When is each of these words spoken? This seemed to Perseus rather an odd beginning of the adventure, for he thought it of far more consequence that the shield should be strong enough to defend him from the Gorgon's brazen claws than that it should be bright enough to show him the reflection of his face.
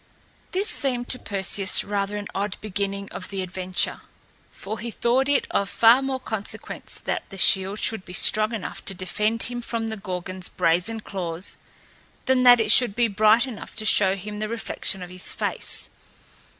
This 0.51 0.67
seemed 0.67 1.09
to 1.09 1.19
Perseus 1.19 1.83
rather 1.83 2.17
an 2.17 2.25
odd 2.33 2.57
beginning 2.59 3.07
of 3.11 3.29
the 3.29 3.43
adventure, 3.43 4.01
for 4.51 4.79
he 4.79 4.89
thought 4.89 5.29
it 5.29 5.45
of 5.51 5.69
far 5.69 6.01
more 6.01 6.19
consequence 6.19 6.95
that 6.97 7.21
the 7.29 7.37
shield 7.37 7.77
should 7.77 8.03
be 8.03 8.13
strong 8.13 8.51
enough 8.51 8.83
to 8.85 8.95
defend 8.95 9.43
him 9.43 9.61
from 9.61 9.89
the 9.89 9.97
Gorgon's 9.97 10.49
brazen 10.49 11.01
claws 11.01 11.57
than 12.25 12.41
that 12.41 12.59
it 12.59 12.71
should 12.71 12.95
be 12.95 13.07
bright 13.07 13.45
enough 13.45 13.75
to 13.75 13.85
show 13.85 14.15
him 14.15 14.39
the 14.39 14.49
reflection 14.49 15.03
of 15.03 15.11
his 15.11 15.33
face. 15.33 15.91